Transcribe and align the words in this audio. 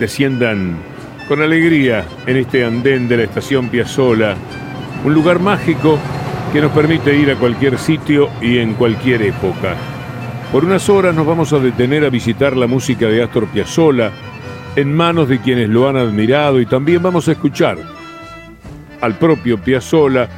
Desciendan 0.00 0.78
con 1.28 1.42
alegría 1.42 2.06
en 2.26 2.38
este 2.38 2.64
andén 2.64 3.06
de 3.06 3.18
la 3.18 3.24
estación 3.24 3.68
Piazzola, 3.68 4.34
un 5.04 5.12
lugar 5.12 5.40
mágico 5.40 5.98
que 6.54 6.62
nos 6.62 6.72
permite 6.72 7.14
ir 7.14 7.30
a 7.30 7.36
cualquier 7.36 7.76
sitio 7.76 8.30
y 8.40 8.58
en 8.58 8.72
cualquier 8.72 9.20
época. 9.20 9.76
Por 10.50 10.64
unas 10.64 10.88
horas 10.88 11.14
nos 11.14 11.26
vamos 11.26 11.52
a 11.52 11.58
detener 11.58 12.02
a 12.06 12.08
visitar 12.08 12.56
la 12.56 12.66
música 12.66 13.08
de 13.08 13.22
Astor 13.22 13.46
Piazzolla 13.48 14.10
en 14.74 14.90
manos 14.96 15.28
de 15.28 15.38
quienes 15.38 15.68
lo 15.68 15.86
han 15.86 15.98
admirado 15.98 16.62
y 16.62 16.66
también 16.66 17.02
vamos 17.02 17.28
a 17.28 17.32
escuchar 17.32 17.76
al 19.02 19.18
propio 19.18 19.58
Piazzolla 19.58 20.30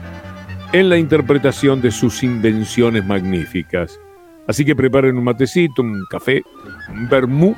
en 0.73 0.89
la 0.89 0.99
interpretación 0.99 1.81
de 1.81 1.93
sus 1.93 2.25
invenciones 2.25 3.07
magníficas. 3.07 4.01
Así 4.49 4.65
que 4.65 4.75
preparen 4.75 5.17
un 5.17 5.23
matecito, 5.23 5.83
un 5.83 6.05
café, 6.11 6.43
un 6.93 7.09
vermú, 7.09 7.55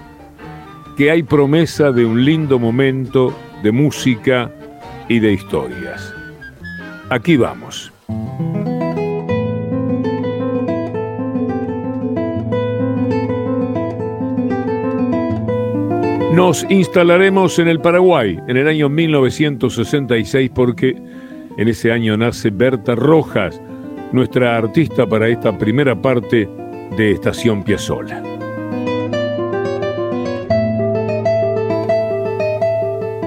que 0.97 1.11
hay 1.11 1.23
promesa 1.23 1.91
de 1.91 2.05
un 2.05 2.25
lindo 2.25 2.59
momento 2.59 3.37
de 3.63 3.73
música 3.73 4.51
y 5.09 5.19
de 5.19 5.33
historias. 5.33 6.15
Aquí 7.11 7.37
vamos. 7.37 7.93
Nos 16.35 16.67
instalaremos 16.69 17.61
en 17.61 17.69
el 17.69 17.81
Paraguay 17.81 18.41
en 18.49 18.57
el 18.57 18.67
año 18.67 18.89
1966 18.89 20.51
porque 20.53 20.97
en 21.57 21.69
ese 21.69 21.93
año 21.93 22.17
nace 22.17 22.51
Berta 22.51 22.97
Rojas, 22.97 23.61
nuestra 24.11 24.57
artista 24.57 25.07
para 25.07 25.29
esta 25.29 25.57
primera 25.57 25.95
parte 25.95 26.49
de 26.97 27.13
Estación 27.13 27.63
Piazzola. 27.63 28.34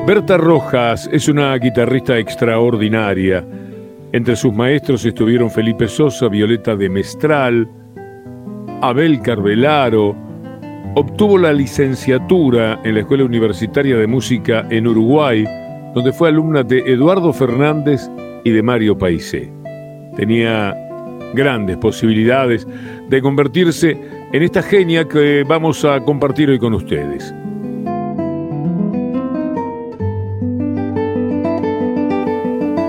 Berta 0.07 0.37
Rojas 0.37 1.09
es 1.11 1.27
una 1.27 1.53
guitarrista 1.57 2.17
extraordinaria. 2.17 3.45
Entre 4.13 4.37
sus 4.37 4.53
maestros 4.53 5.03
estuvieron 5.03 5.51
Felipe 5.51 5.89
Sosa, 5.89 6.29
Violeta 6.29 6.77
de 6.77 6.87
Mestral, 6.87 7.69
Abel 8.81 9.21
Carvelaro. 9.21 10.15
Obtuvo 10.95 11.37
la 11.37 11.51
licenciatura 11.51 12.79
en 12.85 12.93
la 12.93 13.01
Escuela 13.01 13.25
Universitaria 13.25 13.97
de 13.97 14.07
Música 14.07 14.65
en 14.69 14.87
Uruguay, 14.87 15.45
donde 15.93 16.13
fue 16.13 16.29
alumna 16.29 16.63
de 16.63 16.89
Eduardo 16.89 17.33
Fernández 17.33 18.09
y 18.45 18.51
de 18.51 18.63
Mario 18.63 18.97
Paisé. 18.97 19.51
Tenía 20.15 20.73
grandes 21.33 21.75
posibilidades 21.75 22.65
de 23.09 23.21
convertirse 23.21 23.97
en 24.31 24.41
esta 24.41 24.63
genia 24.63 25.05
que 25.05 25.43
vamos 25.45 25.83
a 25.83 25.99
compartir 25.99 26.49
hoy 26.49 26.59
con 26.59 26.75
ustedes. 26.75 27.33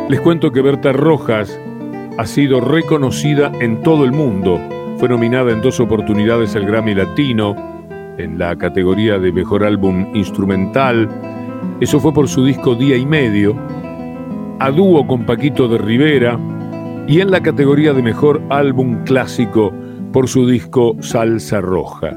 Les 0.09 0.21
cuento 0.23 0.51
que 0.53 0.63
Berta 0.63 0.95
Rojas 0.95 1.61
ha 2.17 2.25
sido 2.25 2.63
reconocida 2.63 3.53
en 3.61 3.83
todo 3.83 4.05
el 4.05 4.13
mundo. 4.13 4.59
Fue 4.97 5.07
nominada 5.07 5.53
en 5.53 5.61
dos 5.61 5.81
oportunidades 5.81 6.57
al 6.57 6.65
Grammy 6.65 6.95
Latino, 6.95 7.55
en 8.17 8.39
la 8.39 8.57
categoría 8.57 9.19
de 9.19 9.33
Mejor 9.33 9.65
Álbum 9.65 10.17
Instrumental. 10.17 11.11
Eso 11.81 12.01
fue 12.01 12.15
por 12.15 12.27
su 12.27 12.43
disco 12.43 12.75
Día 12.75 12.97
y 12.97 13.05
Medio. 13.05 13.55
A 14.61 14.71
dúo 14.71 15.07
con 15.07 15.27
Paquito 15.27 15.69
de 15.69 15.77
Rivera, 15.77 16.41
y 17.07 17.21
en 17.21 17.31
la 17.31 17.43
categoría 17.43 17.93
de 17.93 18.03
Mejor 18.03 18.41
Álbum 18.49 19.05
Clásico 19.05 19.75
por 20.11 20.27
su 20.27 20.49
disco 20.49 20.97
Salsa 21.01 21.61
Roja. 21.61 22.17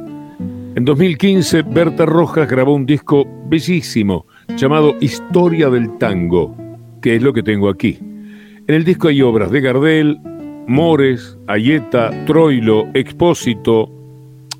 En 0.76 0.86
2015, 0.86 1.64
Berta 1.64 2.06
Rojas 2.06 2.50
grabó 2.50 2.74
un 2.74 2.86
disco 2.86 3.28
bellísimo 3.48 4.28
llamado 4.56 4.96
Historia 5.02 5.70
del 5.70 5.98
Tango, 5.98 6.56
que 7.02 7.16
es 7.16 7.22
lo 7.22 7.34
que 7.34 7.44
tengo 7.44 7.70
aquí. 7.70 7.98
En 8.00 8.76
el 8.76 8.84
disco 8.84 9.08
hay 9.08 9.22
obras 9.22 9.52
de 9.52 9.62
Gardel, 9.62 10.20
Mores, 10.68 11.38
Ayeta, 11.48 12.12
Troilo, 12.26 12.88
Expósito 12.94 13.92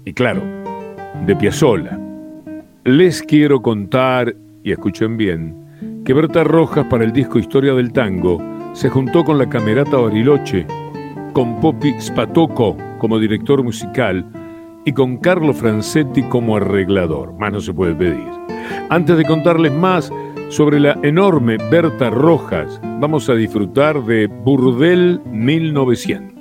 y 0.04 0.14
claro, 0.14 0.42
de 1.26 1.36
Piazzolla. 1.36 2.00
Les 2.84 3.22
quiero 3.22 3.62
contar, 3.62 4.36
y 4.64 4.72
escuchen 4.72 5.16
bien, 5.18 5.56
que 6.04 6.14
Berta 6.14 6.44
Rojas 6.44 6.86
para 6.90 7.04
el 7.04 7.14
disco 7.14 7.38
Historia 7.38 7.74
del 7.74 7.94
Tango 7.94 8.42
se 8.74 8.90
juntó 8.90 9.24
con 9.24 9.38
la 9.38 9.48
Camerata 9.48 9.98
Bariloche, 9.98 10.66
con 11.34 11.60
Popi 11.60 11.94
Spatoco 12.02 12.76
como 12.98 13.20
director 13.20 13.64
musical 13.64 14.26
y 14.86 14.94
con 14.94 15.18
Carlo 15.18 15.54
Francetti 15.54 16.24
como 16.24 16.58
arreglador. 16.58 17.34
Más 17.38 17.54
no 17.54 17.62
se 17.62 17.74
puede 17.74 17.94
pedir. 17.94 18.28
Antes 18.90 19.18
de 19.18 19.26
contarles 19.26 19.72
más 19.72 20.12
sobre 20.52 20.82
la 20.82 21.00
enorme 21.02 21.56
Berta 21.72 22.10
Rojas, 22.10 22.82
vamos 23.00 23.30
a 23.30 23.36
disfrutar 23.36 24.04
de 24.04 24.28
Burdel 24.28 25.22
1900. 25.26 26.41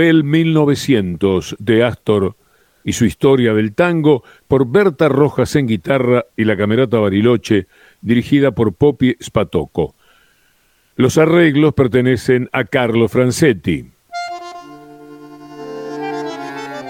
del 0.00 0.24
1900 0.24 1.56
de 1.58 1.84
Astor 1.84 2.34
y 2.84 2.94
su 2.94 3.04
historia 3.04 3.52
del 3.52 3.74
tango 3.74 4.24
por 4.48 4.66
Berta 4.66 5.10
Rojas 5.10 5.54
en 5.56 5.66
guitarra 5.66 6.24
y 6.36 6.44
la 6.44 6.56
Camerata 6.56 6.98
Bariloche 6.98 7.66
dirigida 8.00 8.52
por 8.52 8.72
Popi 8.72 9.14
Spatoco. 9.22 9.94
Los 10.96 11.18
arreglos 11.18 11.74
pertenecen 11.74 12.48
a 12.52 12.64
Carlo 12.64 13.08
Francetti. 13.08 13.90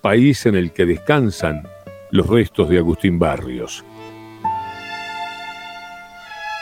país 0.00 0.46
en 0.46 0.54
el 0.54 0.72
que 0.72 0.86
descansan 0.86 1.68
los 2.10 2.26
restos 2.26 2.70
de 2.70 2.78
Agustín 2.78 3.18
Barrios. 3.18 3.84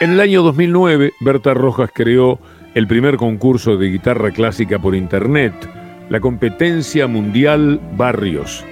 En 0.00 0.11
el 0.11 0.21
año 0.21 0.43
2009, 0.43 1.12
Berta 1.21 1.55
Rojas 1.55 1.91
creó 1.94 2.41
el 2.75 2.88
primer 2.88 3.17
concurso 3.17 3.76
de 3.76 3.93
guitarra 3.93 4.32
clásica 4.32 4.81
por 4.81 4.97
Internet, 4.97 5.55
la 6.09 6.19
competencia 6.19 7.06
mundial 7.06 7.81
Barrios. 7.97 8.65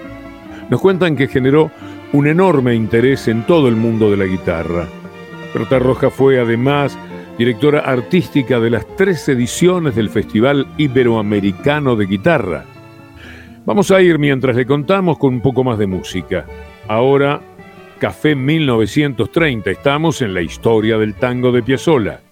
Nos 0.68 0.80
cuentan 0.80 1.14
que 1.14 1.28
generó 1.28 1.70
un 2.12 2.26
enorme 2.26 2.74
interés 2.74 3.28
en 3.28 3.46
todo 3.46 3.68
el 3.68 3.76
mundo 3.76 4.10
de 4.10 4.16
la 4.16 4.24
guitarra. 4.24 4.88
Berta 5.54 5.78
Rojas 5.78 6.12
fue 6.12 6.40
además 6.40 6.98
directora 7.44 7.80
artística 7.80 8.60
de 8.60 8.70
las 8.70 8.86
tres 8.96 9.28
ediciones 9.28 9.96
del 9.96 10.10
Festival 10.10 10.64
Iberoamericano 10.78 11.96
de 11.96 12.06
Guitarra. 12.06 12.64
Vamos 13.66 13.90
a 13.90 14.00
ir 14.00 14.16
mientras 14.20 14.54
le 14.54 14.64
contamos 14.64 15.18
con 15.18 15.34
un 15.34 15.40
poco 15.40 15.64
más 15.64 15.76
de 15.76 15.88
música. 15.88 16.46
Ahora 16.86 17.40
Café 17.98 18.36
1930. 18.36 19.72
Estamos 19.72 20.22
en 20.22 20.34
la 20.34 20.42
historia 20.42 20.98
del 20.98 21.14
tango 21.14 21.50
de 21.50 21.64
Piazzolla. 21.64 22.31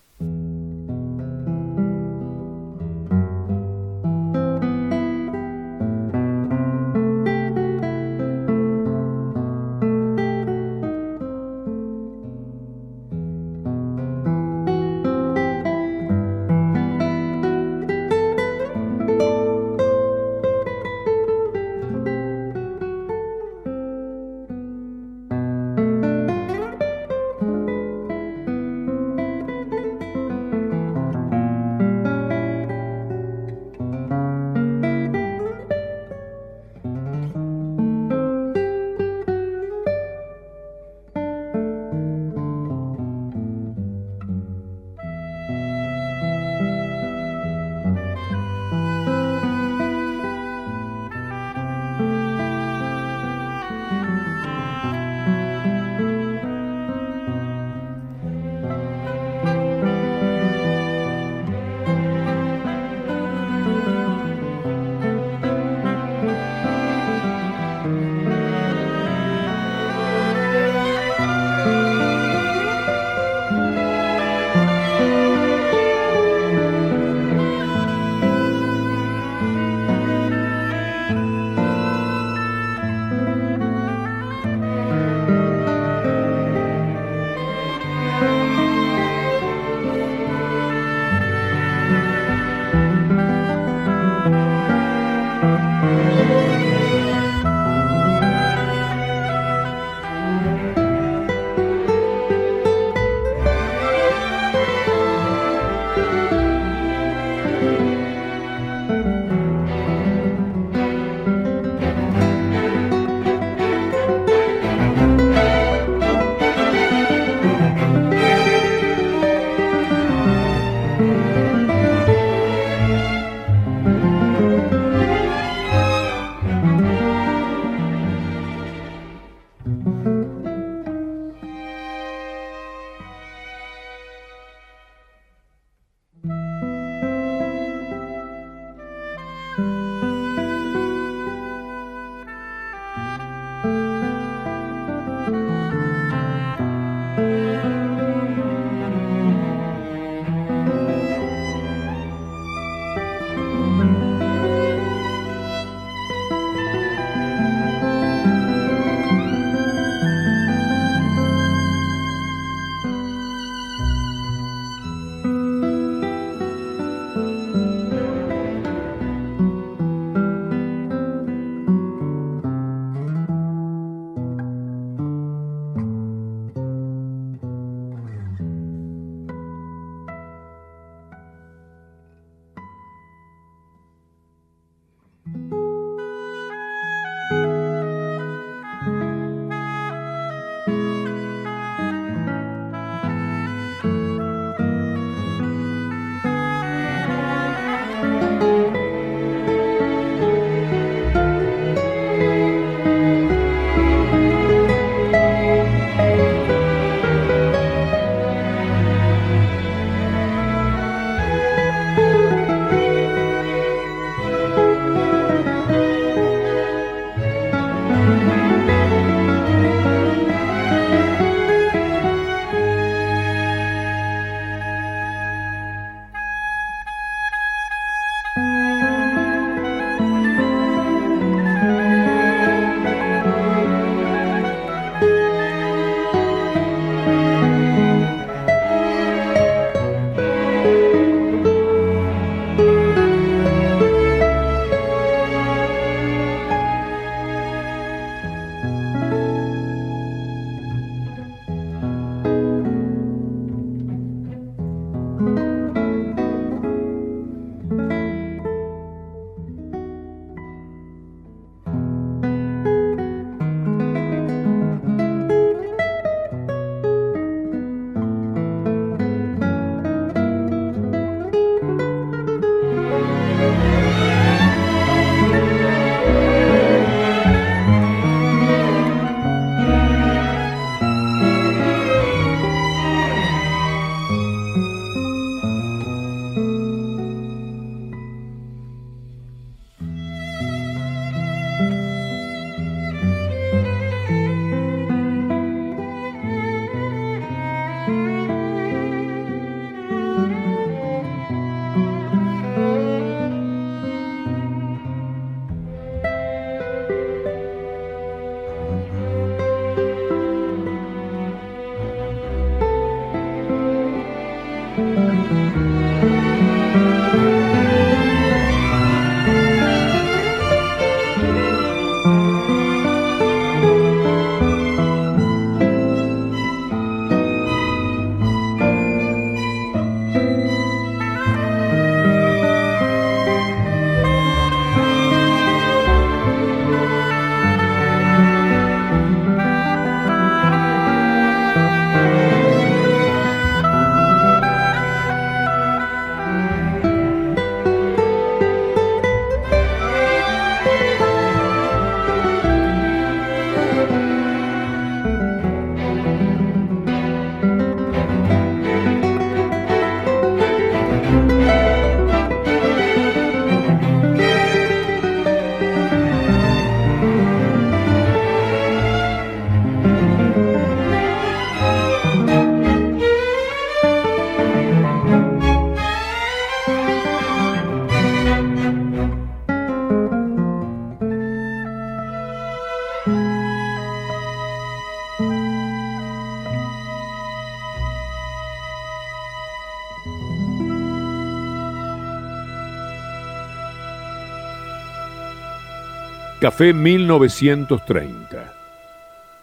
Café 396.41 396.73
1930. 396.73 398.55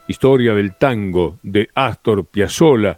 Historia 0.08 0.56
del 0.56 0.74
tango 0.74 1.38
de 1.44 1.70
Astor 1.76 2.26
Piazzolla. 2.26 2.98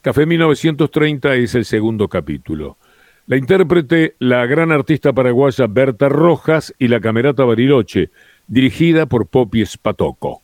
Café 0.00 0.24
1930 0.24 1.34
es 1.34 1.56
el 1.56 1.64
segundo 1.64 2.06
capítulo. 2.08 2.78
La 3.26 3.36
intérprete, 3.36 4.14
la 4.20 4.46
gran 4.46 4.70
artista 4.70 5.12
paraguaya 5.12 5.66
Berta 5.66 6.08
Rojas 6.08 6.72
y 6.78 6.86
la 6.86 7.00
camerata 7.00 7.42
Bariloche, 7.42 8.10
dirigida 8.46 9.06
por 9.06 9.26
Popi 9.26 9.66
Spatoco. 9.66 10.40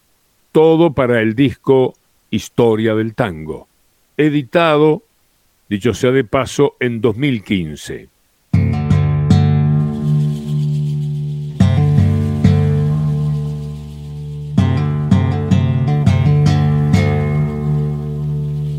Todo 0.50 0.92
para 0.92 1.20
el 1.20 1.36
disco 1.36 1.94
Historia 2.28 2.96
del 2.96 3.14
Tango, 3.14 3.68
editado, 4.16 5.04
dicho 5.68 5.94
sea 5.94 6.10
de 6.10 6.24
paso, 6.24 6.74
en 6.80 7.00
2015. 7.00 8.08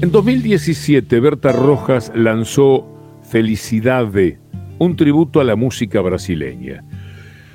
En 0.01 0.11
2017, 0.11 1.19
Berta 1.19 1.51
Rojas 1.51 2.11
lanzó 2.15 2.87
Felicidade, 3.21 4.39
un 4.79 4.95
tributo 4.95 5.39
a 5.39 5.43
la 5.43 5.55
música 5.55 6.01
brasileña. 6.01 6.83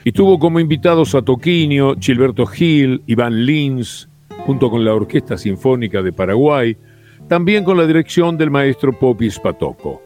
Y 0.04 0.12
tuvo 0.12 0.38
como 0.38 0.60
invitados 0.60 1.16
a 1.16 1.22
Toquinho, 1.22 1.96
Gilberto 1.98 2.46
Gil, 2.46 3.02
Iván 3.08 3.44
Lins, 3.44 4.08
junto 4.46 4.70
con 4.70 4.84
la 4.84 4.94
Orquesta 4.94 5.36
Sinfónica 5.36 6.02
de 6.02 6.12
Paraguay, 6.12 6.76
también 7.26 7.64
con 7.64 7.78
la 7.78 7.84
dirección 7.84 8.38
del 8.38 8.52
maestro 8.52 8.96
Popis 8.96 9.40
Patoco. 9.40 10.00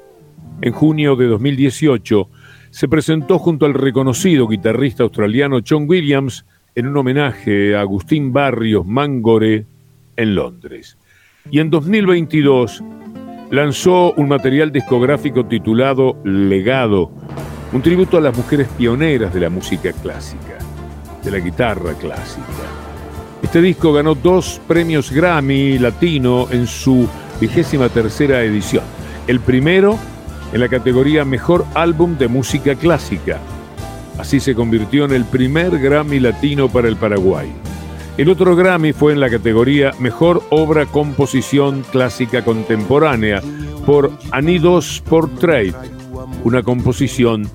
En 0.62 0.72
junio 0.72 1.16
de 1.16 1.26
2018 1.26 2.26
se 2.70 2.88
presentó 2.88 3.38
junto 3.38 3.66
al 3.66 3.74
reconocido 3.74 4.48
guitarrista 4.48 5.02
australiano 5.02 5.58
John 5.68 5.84
Williams 5.86 6.46
en 6.74 6.86
un 6.86 6.96
homenaje 6.96 7.76
a 7.76 7.82
Agustín 7.82 8.32
Barrios 8.32 8.86
Mangore 8.86 9.66
en 10.16 10.34
Londres 10.34 10.96
y 11.50 11.60
en 11.60 11.70
2022 11.70 12.82
lanzó 13.50 14.12
un 14.12 14.28
material 14.28 14.70
discográfico 14.72 15.46
titulado 15.46 16.16
Legado, 16.24 17.10
un 17.72 17.82
tributo 17.82 18.18
a 18.18 18.20
las 18.20 18.36
mujeres 18.36 18.68
pioneras 18.76 19.32
de 19.32 19.40
la 19.40 19.50
música 19.50 19.92
clásica, 19.92 20.58
de 21.22 21.30
la 21.30 21.38
guitarra 21.38 21.94
clásica. 21.94 22.44
Este 23.42 23.62
disco 23.62 23.92
ganó 23.92 24.14
dos 24.14 24.60
premios 24.68 25.10
Grammy 25.10 25.78
Latino 25.78 26.48
en 26.50 26.66
su 26.66 27.08
vigésima 27.40 27.88
tercera 27.88 28.42
edición. 28.42 28.84
El 29.26 29.40
primero 29.40 29.98
en 30.52 30.60
la 30.60 30.68
categoría 30.68 31.24
Mejor 31.24 31.64
Álbum 31.74 32.18
de 32.18 32.28
Música 32.28 32.74
Clásica. 32.74 33.38
Así 34.18 34.40
se 34.40 34.54
convirtió 34.54 35.06
en 35.06 35.12
el 35.12 35.24
primer 35.24 35.78
Grammy 35.78 36.20
Latino 36.20 36.68
para 36.68 36.88
el 36.88 36.96
Paraguay. 36.96 37.50
El 38.20 38.28
otro 38.28 38.54
Grammy 38.54 38.92
fue 38.92 39.14
en 39.14 39.20
la 39.20 39.30
categoría 39.30 39.92
Mejor 39.98 40.42
Obra 40.50 40.84
Composición 40.84 41.82
Clásica 41.90 42.44
Contemporánea 42.44 43.40
por 43.86 44.12
Anidos 44.30 45.02
Portrait, 45.08 45.74
una 46.44 46.62
composición 46.62 47.48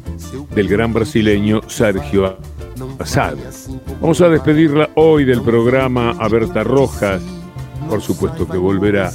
del 0.56 0.68
gran 0.68 0.92
brasileño 0.92 1.62
Sergio 1.68 2.40
Assad. 2.98 3.38
Vamos 4.02 4.22
a 4.22 4.30
despedirla 4.30 4.90
hoy 4.96 5.24
del 5.24 5.44
programa 5.44 6.16
a 6.20 6.28
Berta 6.30 6.64
Rojas, 6.64 7.22
por 7.88 8.02
supuesto 8.02 8.48
que 8.48 8.58
volverá, 8.58 9.12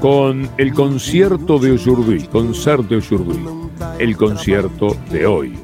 con 0.00 0.48
el 0.58 0.72
concierto 0.72 1.58
de 1.58 1.72
Oyurduy, 1.72 2.28
concierto 2.28 2.84
de 2.84 2.96
Oyurduy, 2.98 3.44
el 3.98 4.16
concierto 4.16 4.96
de 5.10 5.26
hoy. 5.26 5.63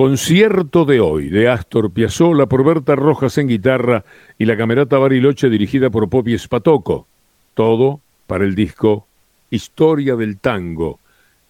Concierto 0.00 0.86
de 0.86 0.98
hoy 0.98 1.28
de 1.28 1.50
Astor 1.50 1.90
Piazzolla 1.92 2.46
por 2.46 2.64
Berta 2.64 2.96
Rojas 2.96 3.36
en 3.36 3.48
guitarra 3.48 4.02
y 4.38 4.46
la 4.46 4.56
camerata 4.56 4.96
Bariloche 4.96 5.50
dirigida 5.50 5.90
por 5.90 6.08
Popi 6.08 6.38
Spatoco. 6.38 7.06
Todo 7.52 8.00
para 8.26 8.44
el 8.44 8.54
disco 8.54 9.06
Historia 9.50 10.16
del 10.16 10.38
Tango, 10.38 11.00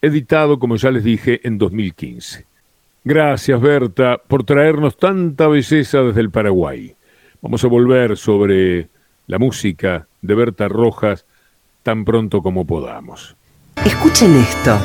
editado, 0.01 0.59
como 0.59 0.75
ya 0.75 0.91
les 0.91 1.05
dije, 1.05 1.39
en 1.47 1.57
2015. 1.57 2.45
Gracias, 3.05 3.61
Berta, 3.61 4.17
por 4.27 4.43
traernos 4.43 4.97
tanta 4.97 5.47
belleza 5.47 6.01
desde 6.01 6.19
el 6.19 6.29
Paraguay. 6.29 6.93
Vamos 7.41 7.63
a 7.63 7.67
volver 7.67 8.17
sobre 8.17 8.89
la 9.27 9.39
música 9.39 10.07
de 10.21 10.35
Berta 10.35 10.67
Rojas 10.67 11.25
tan 11.83 12.03
pronto 12.03 12.41
como 12.41 12.67
podamos. 12.67 13.33
Escuchen 13.85 14.35
esto. 14.35 14.77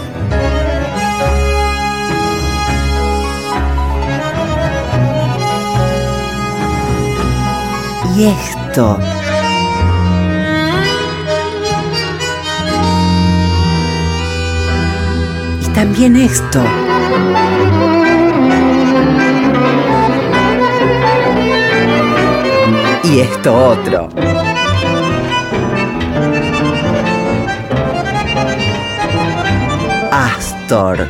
Y 8.16 8.24
esto. 8.24 8.98
Y 15.60 15.66
también 15.74 16.16
esto. 16.16 16.62
Y 23.04 23.20
esto 23.20 23.54
otro. 23.54 24.08
Astor. 30.10 31.06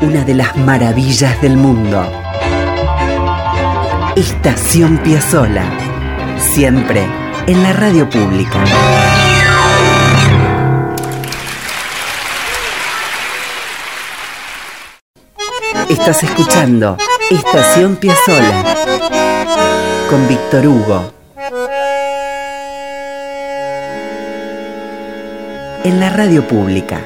Una 0.00 0.24
de 0.24 0.34
las 0.34 0.56
maravillas 0.56 1.40
del 1.40 1.56
mundo. 1.56 2.25
Estación 4.16 4.96
Piazzola. 4.96 5.70
Siempre 6.38 7.06
en 7.46 7.62
la 7.62 7.74
radio 7.74 8.08
pública. 8.08 8.64
Estás 15.90 16.22
escuchando 16.22 16.96
Estación 17.30 17.96
Piazzola 17.96 18.64
con 20.08 20.26
Víctor 20.28 20.66
Hugo. 20.66 21.12
En 25.84 26.00
la 26.00 26.08
radio 26.08 26.48
pública. 26.48 27.02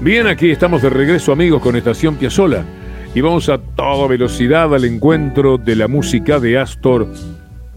Bien, 0.00 0.26
aquí 0.26 0.50
estamos 0.50 0.82
de 0.82 0.90
regreso 0.90 1.30
amigos 1.32 1.62
con 1.62 1.76
Estación 1.76 2.16
Piazzola 2.16 2.64
y 3.14 3.20
vamos 3.20 3.48
a 3.48 3.58
toda 3.58 4.08
velocidad 4.08 4.74
al 4.74 4.84
encuentro 4.84 5.56
de 5.56 5.76
la 5.76 5.86
música 5.88 6.40
de 6.40 6.58
Astor 6.58 7.06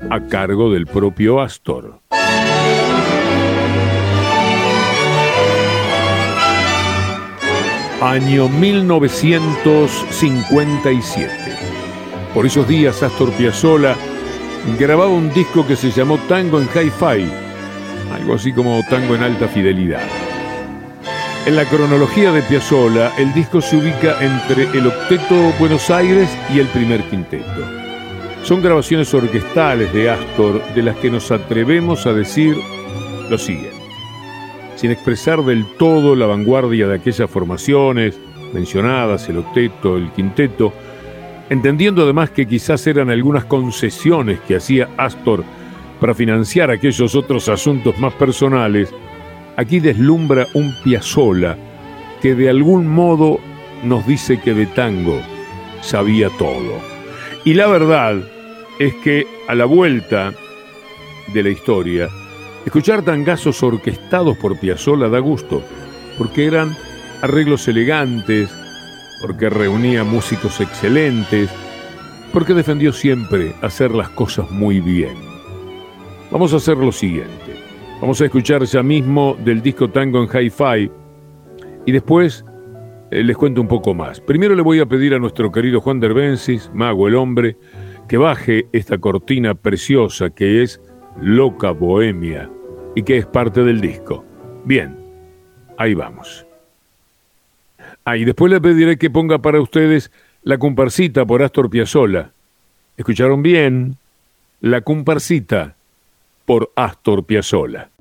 a 0.09 0.19
cargo 0.21 0.73
del 0.73 0.87
propio 0.87 1.39
Astor. 1.39 2.01
Año 8.01 8.49
1957. 8.49 11.31
Por 12.33 12.45
esos 12.45 12.67
días 12.67 13.01
Astor 13.03 13.31
Piazzolla 13.33 13.95
grababa 14.77 15.11
un 15.11 15.33
disco 15.33 15.65
que 15.65 15.75
se 15.75 15.91
llamó 15.91 16.17
Tango 16.27 16.59
en 16.59 16.67
Hi-Fi, 16.67 17.25
algo 18.13 18.35
así 18.35 18.53
como 18.53 18.83
Tango 18.89 19.15
en 19.15 19.23
alta 19.23 19.47
fidelidad. 19.47 20.26
En 21.47 21.55
la 21.55 21.63
cronología 21.63 22.33
de 22.33 22.41
Piazzolla, 22.41 23.13
el 23.17 23.33
disco 23.33 23.61
se 23.61 23.77
ubica 23.77 24.17
entre 24.21 24.63
el 24.77 24.85
octeto 24.85 25.53
Buenos 25.57 25.89
Aires 25.89 26.29
y 26.53 26.59
el 26.59 26.67
primer 26.67 27.01
quinteto. 27.03 27.45
Son 28.43 28.61
grabaciones 28.61 29.13
orquestales 29.13 29.93
de 29.93 30.09
Astor 30.09 30.61
de 30.75 30.83
las 30.83 30.97
que 30.97 31.09
nos 31.09 31.31
atrevemos 31.31 32.05
a 32.05 32.11
decir 32.11 32.57
lo 33.29 33.37
siguiente 33.37 33.77
sin 34.75 34.91
expresar 34.91 35.43
del 35.43 35.65
todo 35.77 36.15
la 36.15 36.27
vanguardia 36.27 36.87
de 36.87 36.95
aquellas 36.95 37.29
formaciones 37.29 38.19
mencionadas, 38.53 39.27
el 39.27 39.37
octeto, 39.37 39.97
el 39.97 40.11
quinteto, 40.11 40.71
entendiendo 41.49 42.03
además 42.03 42.29
que 42.29 42.45
quizás 42.45 42.85
eran 42.87 43.09
algunas 43.09 43.45
concesiones 43.45 44.39
que 44.41 44.57
hacía 44.57 44.89
Astor 44.97 45.43
para 45.99 46.13
financiar 46.13 46.69
aquellos 46.69 47.15
otros 47.15 47.49
asuntos 47.49 47.97
más 47.97 48.13
personales, 48.13 48.93
aquí 49.57 49.81
deslumbra 49.81 50.47
un 50.53 50.73
Piazzolla 50.83 51.57
que 52.21 52.33
de 52.33 52.49
algún 52.49 52.87
modo 52.87 53.39
nos 53.83 54.07
dice 54.07 54.39
que 54.39 54.53
de 54.53 54.67
tango 54.67 55.19
sabía 55.81 56.29
todo. 56.37 56.79
Y 57.43 57.53
la 57.53 57.67
verdad 57.67 58.15
es 58.79 58.93
que 59.03 59.27
a 59.49 59.55
la 59.55 59.65
vuelta 59.65 60.33
de 61.33 61.43
la 61.43 61.49
historia, 61.49 62.07
Escuchar 62.67 63.01
tangazos 63.01 63.63
orquestados 63.63 64.35
por 64.35 64.59
Piazzolla 64.59 65.07
da 65.07 65.19
gusto, 65.19 65.63
porque 66.17 66.47
eran 66.47 66.75
arreglos 67.21 67.65
elegantes, 67.69 68.49
porque 69.21 69.49
reunía 69.49 70.03
músicos 70.03 70.59
excelentes, 70.59 71.49
porque 72.33 72.53
defendió 72.53 72.91
siempre 72.91 73.55
hacer 73.61 73.91
las 73.91 74.09
cosas 74.09 74.51
muy 74.51 74.81
bien. 74.81 75.15
Vamos 76.29 76.51
a 76.51 76.57
hacer 76.57 76.75
lo 76.75 76.91
siguiente. 76.91 77.46
Vamos 77.99 78.21
a 78.21 78.25
escuchar 78.25 78.63
ya 78.63 78.83
mismo 78.83 79.35
del 79.43 79.63
disco 79.63 79.89
Tango 79.89 80.21
en 80.21 80.29
Hi-Fi 80.29 80.91
y 81.87 81.91
después 81.91 82.45
eh, 83.09 83.23
les 83.23 83.35
cuento 83.35 83.59
un 83.59 83.67
poco 83.67 83.95
más. 83.95 84.21
Primero 84.21 84.53
le 84.53 84.61
voy 84.61 84.79
a 84.79 84.85
pedir 84.85 85.15
a 85.15 85.19
nuestro 85.19 85.51
querido 85.51 85.81
Juan 85.81 85.99
Derbensis, 85.99 86.69
mago 86.75 87.07
el 87.07 87.15
hombre, 87.15 87.57
que 88.07 88.17
baje 88.17 88.67
esta 88.71 88.99
cortina 88.99 89.55
preciosa 89.55 90.29
que 90.29 90.61
es 90.61 90.79
Loca 91.19 91.71
Bohemia 91.71 92.51
y 92.95 93.01
que 93.01 93.17
es 93.17 93.25
parte 93.25 93.63
del 93.63 93.81
disco. 93.81 94.23
Bien, 94.63 94.95
ahí 95.79 95.95
vamos. 95.95 96.45
Ah, 98.05 98.15
y 98.15 98.25
después 98.25 98.51
le 98.51 98.61
pediré 98.61 98.97
que 98.97 99.09
ponga 99.09 99.39
para 99.39 99.59
ustedes 99.59 100.11
La 100.43 100.59
comparsita 100.59 101.25
por 101.25 101.41
Astor 101.41 101.71
Piazzolla. 101.71 102.29
¿Escucharon 102.95 103.41
bien? 103.41 103.95
La 104.61 104.81
comparsita 104.81 105.76
por 106.47 106.71
Astor 106.77 107.25
Piazzolla. 107.25 107.91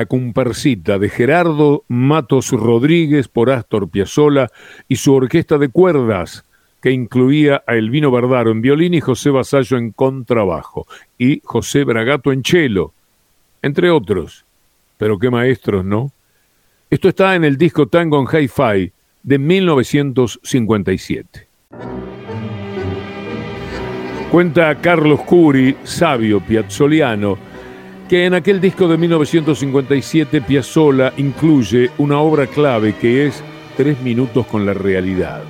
La 0.00 0.06
comparsita 0.06 0.98
de 0.98 1.10
Gerardo 1.10 1.84
Matos 1.86 2.52
Rodríguez 2.52 3.28
por 3.28 3.50
Astor 3.50 3.90
Piazzolla 3.90 4.48
y 4.88 4.96
su 4.96 5.12
orquesta 5.12 5.58
de 5.58 5.68
cuerdas, 5.68 6.46
que 6.80 6.90
incluía 6.90 7.62
a 7.66 7.74
Elvino 7.74 8.10
Bardaro 8.10 8.50
en 8.50 8.62
violín 8.62 8.94
y 8.94 9.02
José 9.02 9.28
Basallo 9.28 9.76
en 9.76 9.92
contrabajo, 9.92 10.86
y 11.18 11.42
José 11.44 11.84
Bragato 11.84 12.32
en 12.32 12.42
cello, 12.42 12.94
entre 13.60 13.90
otros. 13.90 14.46
Pero 14.96 15.18
qué 15.18 15.28
maestros, 15.28 15.84
¿no? 15.84 16.10
Esto 16.88 17.10
está 17.10 17.34
en 17.34 17.44
el 17.44 17.58
disco 17.58 17.86
Tango 17.86 18.22
en 18.22 18.26
Hi-Fi 18.26 18.90
de 19.22 19.38
1957. 19.38 21.46
Cuenta 24.30 24.74
Carlos 24.76 25.20
Curi, 25.26 25.76
sabio 25.84 26.40
piazzoliano, 26.40 27.49
que 28.10 28.26
en 28.26 28.34
aquel 28.34 28.60
disco 28.60 28.88
de 28.88 28.98
1957 28.98 30.40
Piazzolla 30.40 31.12
incluye 31.16 31.92
una 31.98 32.18
obra 32.18 32.48
clave 32.48 32.96
que 32.96 33.28
es 33.28 33.40
Tres 33.76 34.02
minutos 34.02 34.46
con 34.46 34.66
la 34.66 34.74
realidad. 34.74 35.44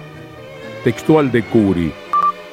Textual 0.85 1.33
de 1.33 1.43
Curi. 1.43 1.91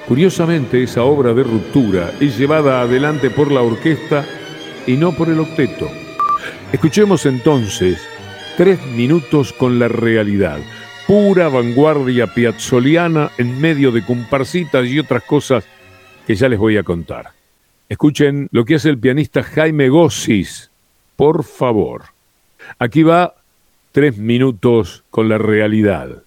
Curiosamente, 0.08 0.82
esa 0.82 1.04
obra 1.04 1.34
de 1.34 1.44
ruptura 1.44 2.14
es 2.22 2.38
llevada 2.38 2.82
adelante 2.82 3.30
por 3.30 3.52
la 3.52 3.62
orquesta 3.62 4.26
y 4.88 4.94
no 4.94 5.12
por 5.12 5.28
el 5.28 5.42
octeto. 5.42 5.90
Escuchemos 6.72 7.26
entonces 7.26 8.02
Tres 8.56 8.80
minutos 8.88 9.52
con 9.52 9.78
la 9.78 9.90
realidad. 9.90 10.60
Pura 11.06 11.50
vanguardia 11.50 12.28
piazzoliana 12.34 13.32
en 13.38 13.60
medio 13.60 13.92
de 13.92 14.06
comparsitas 14.06 14.88
y 14.88 15.00
otras 15.00 15.24
cosas 15.24 15.66
que 16.26 16.34
ya 16.34 16.48
les 16.48 16.58
voy 16.58 16.78
a 16.78 16.84
contar. 16.84 17.37
Escuchen 17.90 18.50
lo 18.52 18.66
que 18.66 18.76
hace 18.76 18.90
el 18.90 19.00
pianista 19.00 19.44
Jaime 19.44 19.88
Gossis, 19.88 20.72
por 21.16 21.46
favor. 21.46 22.04
Aquí 22.80 23.04
va 23.04 23.36
tres 23.94 24.18
minutos 24.18 25.06
con 25.10 25.30
la 25.30 25.38
realidad. 25.38 26.24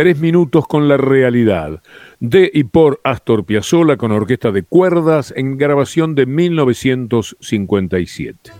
Tres 0.00 0.18
minutos 0.18 0.66
con 0.66 0.88
la 0.88 0.96
realidad. 0.96 1.82
De 2.20 2.50
y 2.54 2.64
por 2.64 3.02
Astor 3.04 3.44
Piazzolla 3.44 3.98
con 3.98 4.12
orquesta 4.12 4.50
de 4.50 4.62
cuerdas 4.62 5.30
en 5.36 5.58
grabación 5.58 6.14
de 6.14 6.24
1957. 6.24 8.50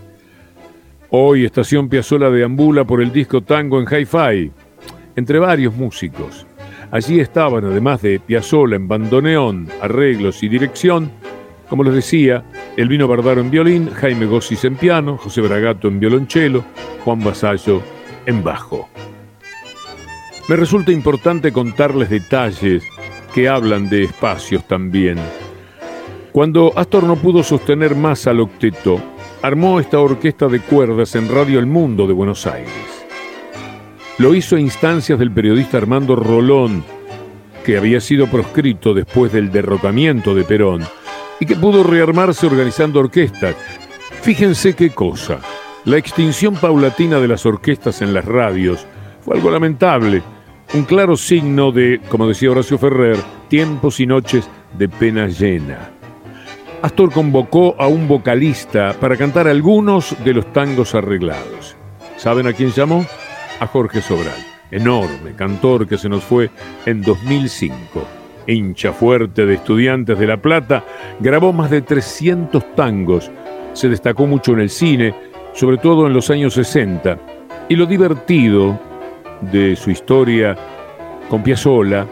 Hoy 1.09 1.45
Estación 1.45 1.89
Piazzolla 1.89 2.29
deambula 2.29 2.85
por 2.85 3.01
el 3.01 3.11
disco 3.11 3.41
Tango 3.41 3.79
en 3.79 3.87
Hi-Fi, 3.87 4.51
entre 5.15 5.39
varios 5.39 5.75
músicos. 5.75 6.45
Allí 6.91 7.19
estaban, 7.19 7.65
además 7.65 8.03
de 8.03 8.19
Piazzolla 8.19 8.75
en 8.75 8.87
bandoneón, 8.87 9.67
arreglos 9.81 10.43
y 10.43 10.47
dirección, 10.47 11.09
como 11.69 11.83
les 11.83 11.95
decía, 11.95 12.43
Elvino 12.77 13.07
Bardaro 13.07 13.41
en 13.41 13.49
violín, 13.49 13.89
Jaime 13.89 14.27
Gossis 14.27 14.63
en 14.63 14.75
piano, 14.75 15.17
José 15.17 15.41
Bragato 15.41 15.87
en 15.87 15.99
violonchelo, 15.99 16.63
Juan 17.03 17.23
Basallo 17.23 17.81
en 18.27 18.43
bajo. 18.43 18.87
Me 20.51 20.57
resulta 20.57 20.91
importante 20.91 21.53
contarles 21.53 22.09
detalles 22.09 22.83
que 23.33 23.47
hablan 23.47 23.89
de 23.89 24.03
espacios 24.03 24.67
también. 24.67 25.17
Cuando 26.33 26.73
Astor 26.75 27.05
no 27.05 27.15
pudo 27.15 27.41
sostener 27.41 27.95
más 27.95 28.27
al 28.27 28.41
octeto, 28.41 29.01
armó 29.41 29.79
esta 29.79 30.01
orquesta 30.01 30.49
de 30.49 30.59
cuerdas 30.59 31.15
en 31.15 31.29
Radio 31.29 31.57
El 31.57 31.67
Mundo 31.67 32.05
de 32.05 32.11
Buenos 32.11 32.45
Aires. 32.47 33.05
Lo 34.17 34.35
hizo 34.35 34.57
a 34.57 34.59
instancias 34.59 35.17
del 35.17 35.31
periodista 35.31 35.77
Armando 35.77 36.17
Rolón, 36.17 36.83
que 37.63 37.77
había 37.77 38.01
sido 38.01 38.27
proscrito 38.27 38.93
después 38.93 39.31
del 39.31 39.53
derrocamiento 39.53 40.35
de 40.35 40.43
Perón 40.43 40.83
y 41.39 41.45
que 41.45 41.55
pudo 41.55 41.81
rearmarse 41.81 42.45
organizando 42.45 42.99
orquestas. 42.99 43.55
Fíjense 44.21 44.75
qué 44.75 44.89
cosa. 44.89 45.39
La 45.85 45.95
extinción 45.95 46.55
paulatina 46.55 47.21
de 47.21 47.29
las 47.29 47.45
orquestas 47.45 48.01
en 48.01 48.13
las 48.13 48.25
radios 48.25 48.85
fue 49.21 49.37
algo 49.37 49.49
lamentable, 49.49 50.21
un 50.73 50.83
claro 50.83 51.17
signo 51.17 51.71
de, 51.71 51.99
como 52.07 52.27
decía 52.27 52.51
Horacio 52.51 52.77
Ferrer, 52.77 53.17
tiempos 53.49 53.99
y 53.99 54.05
noches 54.05 54.49
de 54.77 54.87
pena 54.87 55.27
llena. 55.27 55.91
Astor 56.81 57.11
convocó 57.11 57.75
a 57.77 57.87
un 57.87 58.07
vocalista 58.07 58.95
para 58.99 59.17
cantar 59.17 59.47
algunos 59.47 60.15
de 60.23 60.33
los 60.33 60.51
tangos 60.53 60.95
arreglados. 60.95 61.75
¿Saben 62.15 62.47
a 62.47 62.53
quién 62.53 62.71
llamó? 62.71 63.05
A 63.59 63.67
Jorge 63.67 64.01
Sobral, 64.01 64.33
enorme 64.71 65.33
cantor 65.35 65.87
que 65.87 65.97
se 65.97 66.07
nos 66.07 66.23
fue 66.23 66.49
en 66.85 67.01
2005. 67.01 68.07
Hincha 68.47 68.93
fuerte 68.93 69.45
de 69.45 69.55
estudiantes 69.55 70.17
de 70.17 70.25
La 70.25 70.41
Plata, 70.41 70.85
grabó 71.19 71.51
más 71.53 71.69
de 71.69 71.81
300 71.81 72.75
tangos, 72.75 73.29
se 73.73 73.89
destacó 73.89 74.25
mucho 74.25 74.53
en 74.53 74.61
el 74.61 74.69
cine, 74.69 75.13
sobre 75.53 75.77
todo 75.77 76.07
en 76.07 76.13
los 76.13 76.29
años 76.29 76.53
60, 76.53 77.19
y 77.69 77.75
lo 77.75 77.85
divertido 77.85 78.90
de 79.41 79.75
su 79.75 79.91
historia 79.91 80.55
con 81.29 81.43
Piazzolla 81.43 82.05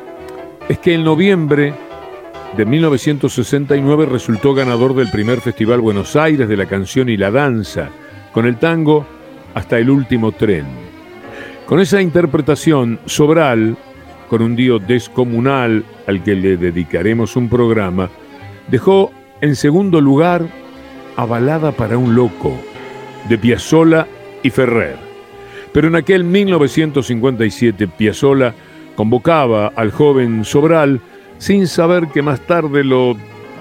es 0.67 0.79
que 0.79 0.93
en 0.93 1.03
noviembre 1.03 1.73
de 2.55 2.65
1969 2.65 4.05
resultó 4.05 4.53
ganador 4.53 4.95
del 4.95 5.11
primer 5.11 5.41
Festival 5.41 5.81
Buenos 5.81 6.15
Aires 6.15 6.47
de 6.47 6.57
la 6.57 6.65
canción 6.65 7.09
y 7.09 7.17
la 7.17 7.31
danza, 7.31 7.89
con 8.31 8.45
el 8.45 8.57
tango 8.57 9.05
Hasta 9.53 9.79
el 9.79 9.89
último 9.89 10.31
tren. 10.31 10.65
Con 11.65 11.79
esa 11.79 12.01
interpretación, 12.01 12.99
Sobral, 13.05 13.75
con 14.29 14.43
un 14.43 14.55
dio 14.55 14.77
descomunal 14.77 15.83
al 16.07 16.23
que 16.23 16.35
le 16.35 16.55
dedicaremos 16.55 17.35
un 17.35 17.49
programa, 17.49 18.09
dejó 18.69 19.11
en 19.41 19.55
segundo 19.55 19.99
lugar 20.01 20.45
a 21.15 21.25
Balada 21.25 21.71
para 21.71 21.97
un 21.97 22.13
Loco, 22.13 22.59
de 23.27 23.37
Piazzolla 23.39 24.07
y 24.43 24.51
Ferrer. 24.51 25.08
Pero 25.73 25.87
en 25.87 25.95
aquel 25.95 26.23
1957 26.23 27.87
Piazzolla 27.87 28.53
convocaba 28.95 29.67
al 29.75 29.91
joven 29.91 30.43
Sobral 30.43 30.99
sin 31.37 31.67
saber 31.67 32.07
que 32.09 32.21
más 32.21 32.39
tarde 32.41 32.83
lo 32.83 33.15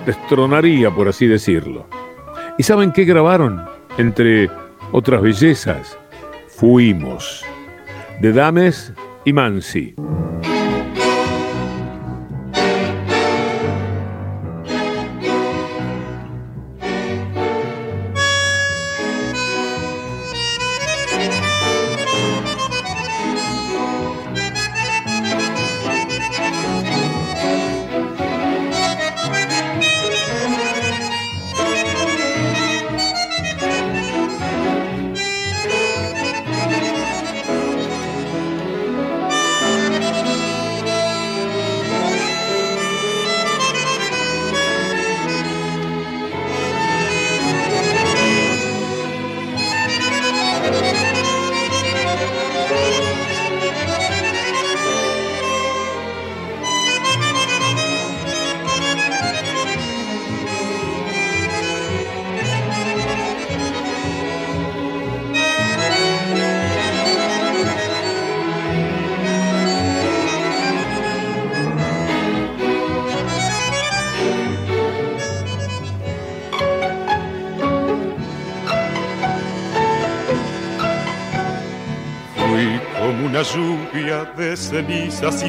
destronaría, 0.07 0.91
por 0.91 1.09
así 1.09 1.27
decirlo. 1.27 1.87
¿Y 2.57 2.63
saben 2.63 2.93
qué 2.93 3.05
grabaron? 3.05 3.63
Entre 3.99 4.51
otras 4.93 5.23
bellezas, 5.23 5.97
Fuimos, 6.49 7.45
de 8.21 8.33
Dames 8.33 8.93
y 9.25 9.33
Mansi. 9.33 9.95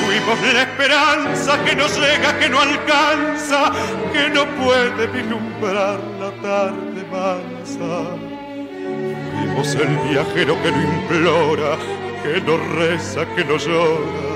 Fuimos 0.00 0.54
la 0.54 0.62
esperanza 0.62 1.64
que 1.64 1.76
no 1.76 1.86
llega, 1.86 2.38
que 2.38 2.48
no 2.48 2.60
alcanza, 2.60 3.72
que 4.12 4.28
no 4.30 4.46
puede 4.62 5.06
vislumbrar 5.08 5.98
la 6.20 6.30
tarde 6.42 7.04
mansa. 7.10 8.16
Fuimos 9.32 9.74
el 9.74 9.96
viajero 10.08 10.60
que 10.62 10.72
no 10.72 10.82
implora, 10.82 11.76
que 12.22 12.40
no 12.40 12.56
reza, 12.76 13.26
que 13.34 13.44
no 13.44 13.56
llora, 13.56 14.34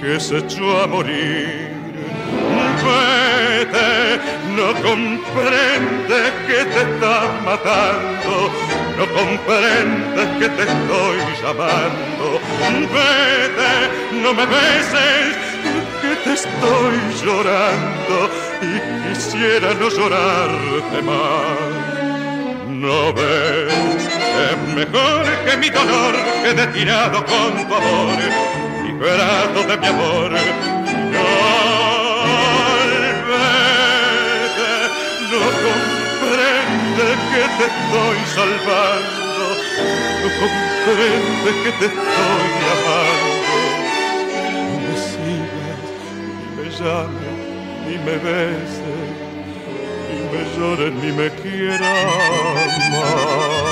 que 0.00 0.20
se 0.20 0.38
echó 0.38 0.82
a 0.82 0.86
morir. 0.86 1.74
Vete, 2.84 4.20
no 4.56 4.72
comprende 4.82 6.20
que 6.46 6.64
te 6.64 6.80
estás 6.82 7.42
matando, 7.44 8.50
no 8.96 9.06
comprendes 9.12 10.28
que 10.38 10.48
te 10.48 10.62
estoy 10.62 11.18
llamando. 11.42 12.40
Vete, 12.94 14.22
no 14.22 14.32
me 14.32 14.46
beses, 14.46 15.36
que 16.00 16.16
te 16.24 16.32
estoy 16.34 16.94
llorando 17.24 18.30
y 18.62 19.08
quisiera 19.08 19.74
no 19.74 19.88
llorarte 19.88 21.02
más. 21.02 21.84
No 22.68 23.12
ves, 23.12 23.72
es 24.50 24.74
mejor 24.74 25.24
que 25.44 25.56
mi 25.56 25.70
dolor 25.70 26.14
quede 26.42 26.66
tirado 26.68 27.24
con 27.24 27.68
tu 27.68 27.74
amor, 27.74 28.18
liberado 28.84 29.62
de 29.64 29.76
mi 29.76 29.86
amor. 29.86 30.30
No 31.12 31.73
que 37.30 37.42
te 37.58 37.64
estoy 37.72 38.18
salvando, 38.34 39.44
no 40.20 40.28
comprende 40.40 41.50
que 41.62 41.70
te 41.78 41.86
estoy 41.86 42.52
amando. 42.74 43.46
No 44.52 44.74
me 44.84 44.94
sigas, 45.10 45.82
ni 46.38 46.48
me 46.56 46.66
llames, 46.78 47.36
ni 47.86 47.94
me 47.98 48.14
beses, 48.24 49.04
ni 50.10 50.18
me 50.32 50.42
llores, 50.56 50.92
ni 50.94 51.10
me 51.12 51.28
quieras 51.30 52.72
más. 52.90 53.63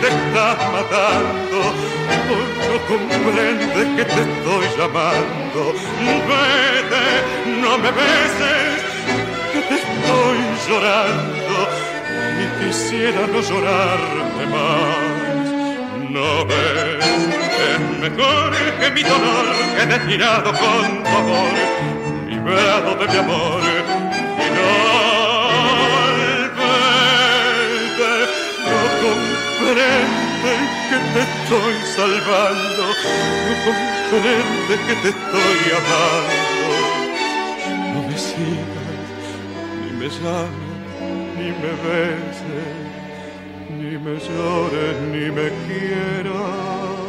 Te 0.00 0.08
estás 0.08 0.58
matando, 0.72 1.58
no 2.68 2.76
comprendes 2.88 3.88
que 3.96 4.04
te 4.04 4.20
estoy 4.20 4.66
llamando. 4.78 5.74
No 7.62 7.78
me 7.78 7.90
beses, 7.90 8.82
que 9.52 9.60
te 9.68 9.74
estoy 9.74 10.38
llorando 10.68 11.56
y 12.40 12.64
quisiera 12.64 13.26
no 13.26 13.40
llorarte 13.40 14.46
más. 14.54 15.12
No 16.10 16.44
ves, 16.44 17.04
es 17.68 17.80
mejor 18.00 18.50
que 18.80 18.90
mi 18.90 19.02
dolor 19.02 19.46
quede 19.76 19.98
tirado 20.10 20.52
con 20.52 21.02
tu 21.02 21.08
amor, 21.08 21.54
librado 22.28 22.94
de 22.96 23.06
mi 23.08 23.18
amor 23.18 23.62
y 23.62 24.50
no 24.56 24.81
comprende 29.62 30.54
que 30.90 30.98
te 31.12 31.20
estoy 31.20 31.74
salvando, 31.96 32.82
no 33.46 33.54
comprende 33.64 34.74
que 34.86 34.94
te 35.02 35.08
estoy 35.08 35.60
amando. 35.80 36.68
No 37.94 37.98
me 38.08 38.16
sigas, 38.18 39.06
ni 39.80 39.90
me 39.98 40.08
llames, 40.08 40.76
ni 41.36 41.48
me 41.60 41.72
beses, 41.84 42.72
ni 43.78 43.92
me 43.98 44.14
llores, 44.18 44.96
ni 45.12 45.30
me 45.30 45.46
quieras. 45.66 47.01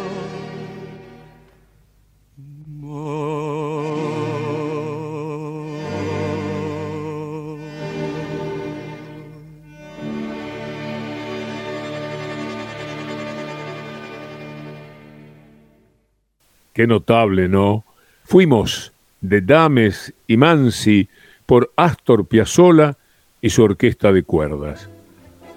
Qué 16.74 16.88
notable, 16.88 17.48
¿no? 17.48 17.86
Fuimos 18.24 18.94
de 19.22 19.42
Dames 19.42 20.12
y 20.28 20.38
Mansi 20.38 21.08
por 21.46 21.72
Astor 21.76 22.26
Piazzolla 22.26 22.98
y 23.42 23.50
su 23.52 23.64
orquesta 23.64 24.12
de 24.12 24.24
cuerdas. 24.24 24.90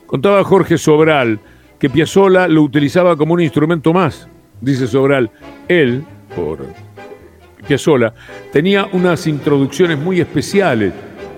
Contaba 0.07 0.45
Jorge 0.45 0.77
Sobral 0.77 1.41
que 1.79 1.89
Piazzolla 1.89 2.49
lo 2.49 2.63
utilizaba 2.63 3.17
como 3.17 3.35
un 3.35 3.41
instrumento 3.41 3.93
más. 3.95 4.29
Dice 4.61 4.87
Sobral, 4.87 5.31
él, 5.69 6.05
por 6.35 6.67
Piazzolla, 7.67 8.13
tenía 8.53 8.87
unas 8.93 9.27
introducciones 9.27 9.99
muy 9.99 10.21
especiales 10.21 10.93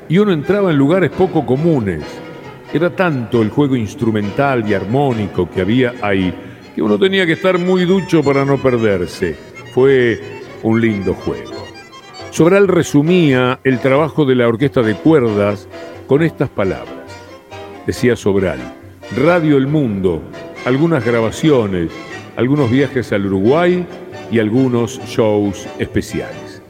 y 0.08 0.18
uno 0.18 0.32
entraba 0.32 0.70
en 0.72 0.76
lugares 0.76 1.10
poco 1.12 1.46
comunes. 1.46 2.02
Era 2.72 2.90
tanto 2.90 3.42
el 3.42 3.50
juego 3.50 3.76
instrumental 3.76 4.68
y 4.68 4.74
armónico 4.74 5.48
que 5.48 5.60
había 5.60 5.94
ahí 6.02 6.34
que 6.74 6.82
uno 6.82 6.98
tenía 6.98 7.26
que 7.26 7.32
estar 7.32 7.58
muy 7.58 7.84
ducho 7.84 8.22
para 8.22 8.44
no 8.44 8.58
perderse. 8.58 9.36
Fue 9.72 10.20
un 10.62 10.80
lindo 10.80 11.14
juego. 11.14 11.52
Sobral 12.30 12.68
resumía 12.68 13.60
el 13.64 13.80
trabajo 13.80 14.24
de 14.24 14.34
la 14.34 14.48
orquesta 14.48 14.82
de 14.82 14.94
cuerdas 14.94 15.68
con 16.06 16.22
estas 16.22 16.48
palabras. 16.48 16.96
Decía 17.86 18.16
Sobral, 18.16 18.58
Radio 19.16 19.56
El 19.56 19.66
Mundo, 19.66 20.22
algunas 20.64 21.04
grabaciones, 21.04 21.90
algunos 22.36 22.70
viajes 22.70 23.12
al 23.12 23.26
Uruguay 23.26 23.86
y 24.30 24.38
algunos 24.38 25.00
shows 25.06 25.66
especiales. 25.78 26.62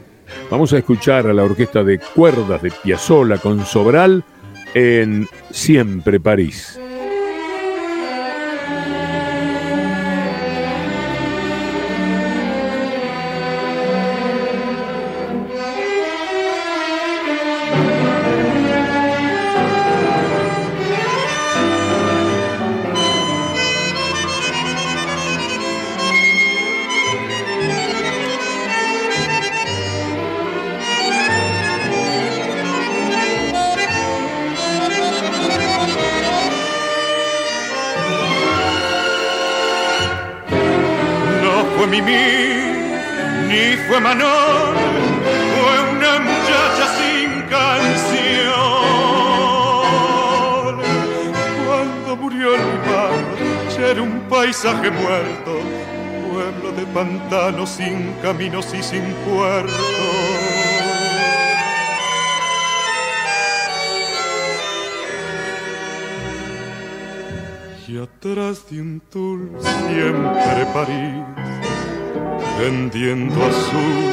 Vamos 0.49 0.73
a 0.73 0.77
escuchar 0.77 1.27
a 1.27 1.33
la 1.33 1.43
orquesta 1.43 1.83
de 1.83 1.99
cuerdas 1.99 2.61
de 2.61 2.71
Piazzolla 2.71 3.37
con 3.37 3.65
Sobral 3.65 4.23
en 4.73 5.27
Siempre 5.51 6.19
París. 6.19 6.79
Sin 57.65 58.13
caminos 58.21 58.73
y 58.73 58.81
sin 58.81 59.03
puerto. 59.25 59.73
Y 67.87 67.97
atrás 67.97 68.69
de 68.69 68.81
un 68.81 69.01
tul 69.11 69.51
siempre 69.87 70.65
París, 70.73 71.25
vendiendo 72.59 73.45
azul 73.45 74.05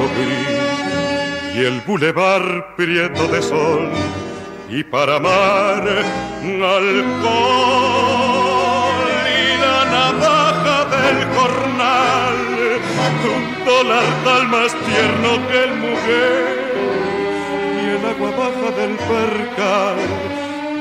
o 0.00 0.04
gris, 0.16 1.56
y 1.56 1.58
el 1.64 1.80
bulevar 1.82 2.74
prieto 2.76 3.28
de 3.28 3.40
sol, 3.42 3.90
y 4.68 4.82
para 4.82 5.16
amar 5.16 5.88
alcohol 6.62 8.29
tal 13.82 14.48
más 14.48 14.74
tierno 14.84 15.48
que 15.48 15.64
el 15.64 15.74
mujer 15.76 16.72
y 17.80 17.88
el 17.96 18.04
agua 18.04 18.30
baja 18.36 18.70
del 18.76 18.94
percal 18.96 19.96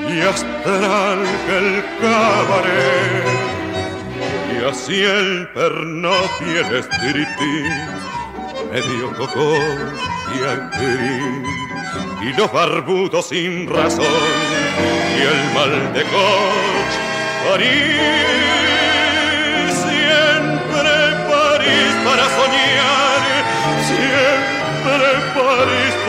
y 0.09 0.21
astral 0.21 1.19
que 1.45 1.57
el 1.57 1.83
cabaret. 2.01 3.25
Y 4.51 4.55
así 4.69 5.01
el 5.01 5.47
perno 5.53 6.11
y 6.41 6.57
el 6.57 6.67
medio 8.69 9.15
coco 9.17 9.53
y 10.35 10.43
actriz 10.43 11.47
y 12.21 12.33
los 12.37 12.51
barbudos 12.51 13.27
sin 13.27 13.69
razón 13.69 14.05
y 15.17 15.21
el 15.21 15.53
mal 15.53 15.93
de 15.93 16.03
coche 16.03 16.99
París 17.49 18.29
para 22.09 22.25
soñar, 22.29 22.58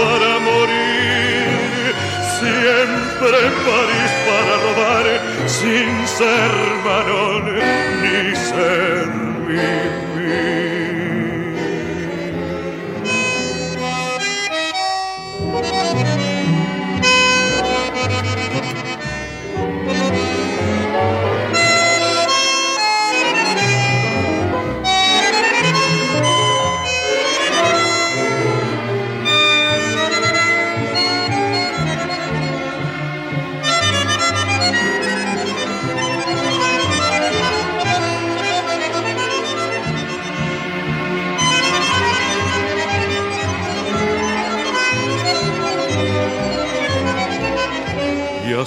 para 0.00 0.32
morir, 0.48 1.94
siempre 2.38 3.38
París 3.66 4.12
para 4.26 4.54
robar, 4.64 5.06
sin 5.46 5.90
ser 6.18 6.52
varón 6.84 7.44
ni 8.02 8.36
ser 8.48 9.08
vivir. 9.46 10.79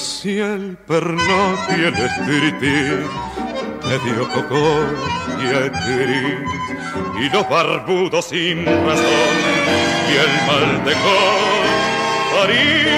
Si 0.03 0.37
el 0.37 0.75
perno 0.85 1.57
y 1.69 1.83
el 1.85 1.93
espiritis, 1.93 3.07
medio 3.87 4.27
coco 4.33 4.83
y 5.39 5.45
gris, 5.69 6.39
y 7.21 7.29
los 7.29 7.47
barbudos 7.49 8.25
sin 8.25 8.65
razón, 8.65 9.35
y 10.09 10.13
el 10.25 10.33
mal 10.45 10.83
de 10.83 10.93
París, 12.35 12.89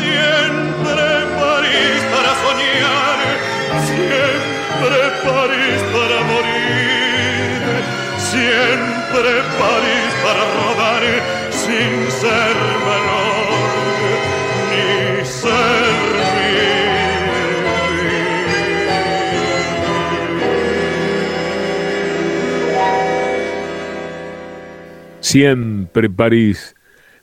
siempre 0.00 1.06
París 1.36 2.00
para 2.12 2.32
soñar, 2.44 3.18
siempre 3.84 4.98
París 5.28 5.80
para 5.92 6.18
morir, 6.30 7.62
siempre 8.18 9.30
París 9.60 10.10
para 10.24 10.42
rodar 10.56 11.04
sin 11.50 11.92
ser 12.18 12.67
Siempre 25.28 26.08
París, 26.08 26.74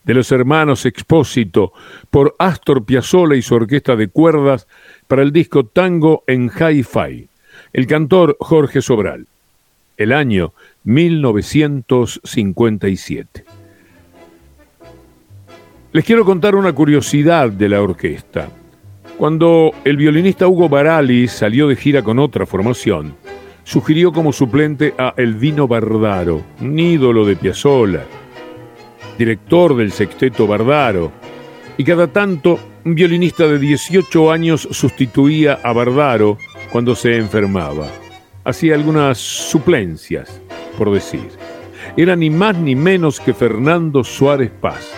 de 0.03 0.13
los 0.13 0.31
hermanos 0.31 0.85
Expósito, 0.85 1.73
por 2.11 2.35
Astor 2.37 2.85
Piazzolla 2.85 3.35
y 3.35 3.41
su 3.41 3.55
orquesta 3.55 3.95
de 3.95 4.09
cuerdas 4.09 4.67
para 5.07 5.23
el 5.23 5.31
disco 5.31 5.65
Tango 5.65 6.23
en 6.27 6.51
Hi-Fi. 6.51 7.27
El 7.73 7.87
cantor 7.87 8.37
Jorge 8.39 8.83
Sobral. 8.83 9.25
El 9.97 10.13
año 10.13 10.53
1957. 10.83 13.43
Les 15.91 16.05
quiero 16.05 16.25
contar 16.25 16.53
una 16.53 16.73
curiosidad 16.73 17.49
de 17.49 17.69
la 17.69 17.81
orquesta. 17.81 18.49
Cuando 19.17 19.71
el 19.83 19.97
violinista 19.97 20.47
Hugo 20.47 20.69
Barali 20.69 21.27
salió 21.27 21.69
de 21.69 21.75
gira 21.75 22.03
con 22.03 22.19
otra 22.19 22.45
formación, 22.45 23.15
sugirió 23.65 24.13
como 24.13 24.31
suplente 24.31 24.93
a 24.97 25.13
Elvino 25.17 25.67
Bardaro, 25.67 26.41
un 26.61 26.79
ídolo 26.79 27.25
de 27.25 27.35
Piazzolla, 27.35 28.05
director 29.17 29.75
del 29.75 29.91
sexteto 29.91 30.47
Bardaro, 30.47 31.11
y 31.77 31.83
cada 31.83 32.07
tanto 32.07 32.57
un 32.85 32.95
violinista 32.95 33.47
de 33.47 33.59
18 33.59 34.31
años 34.31 34.67
sustituía 34.71 35.59
a 35.61 35.73
Bardaro 35.73 36.37
cuando 36.71 36.95
se 36.95 37.17
enfermaba. 37.17 37.87
Hacía 38.45 38.75
algunas 38.75 39.17
suplencias, 39.17 40.39
por 40.77 40.93
decir. 40.93 41.27
Era 41.97 42.15
ni 42.15 42.29
más 42.29 42.55
ni 42.57 42.75
menos 42.75 43.19
que 43.19 43.33
Fernando 43.33 44.03
Suárez 44.03 44.51
Paz 44.61 44.93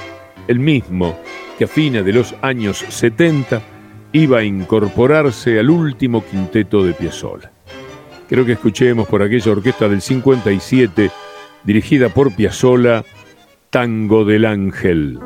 el 0.48 0.60
mismo 0.60 1.18
que 1.58 1.66
a 1.66 1.68
fines 1.68 2.06
de 2.06 2.14
los 2.14 2.36
años 2.42 2.84
70 2.88 3.62
iba 4.14 4.40
a 4.40 4.44
incorporarse 4.44 5.60
al 5.60 5.70
último 5.70 6.24
quinteto 6.24 6.84
de 6.84 6.94
Piazzolla. 6.94 7.52
Creo 8.28 8.46
que 8.46 8.54
escuchemos 8.54 9.08
por 9.08 9.24
aquella 9.24 9.52
orquesta 9.52 9.88
del 9.88 10.02
57, 10.02 11.12
dirigida 11.64 12.10
por 12.10 12.36
Piazzolla, 12.36 13.06
Tango 13.70 14.26
del 14.26 14.46
Ángel. 14.46 15.20